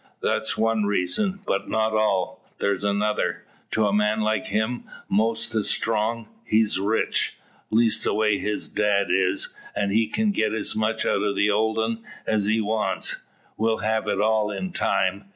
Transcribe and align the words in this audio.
That's 0.19 0.57
one 0.57 0.85
reason, 0.87 1.41
but 1.45 1.69
not 1.69 1.93
all. 1.93 2.43
There's 2.57 2.83
another 2.83 3.45
to 3.69 3.85
a 3.85 3.93
man 3.93 4.21
like 4.21 4.47
him 4.47 4.85
'most 5.07 5.53
as 5.53 5.69
strong. 5.69 6.27
He's 6.43 6.79
rich, 6.79 7.37
leastaways 7.69 8.41
his 8.41 8.67
dad 8.67 9.11
is, 9.11 9.53
an' 9.75 9.91
he 9.91 10.07
can 10.07 10.31
get 10.31 10.55
as 10.55 10.75
much 10.75 11.05
out 11.05 11.21
o' 11.21 11.35
the 11.35 11.51
old 11.51 11.77
'un 11.77 12.03
as 12.25 12.45
he 12.45 12.59
wants, 12.61 13.21
will 13.57 13.77
have 13.77 14.07
it 14.07 14.19
all 14.19 14.49
in 14.49 14.71
time. 14.71 15.25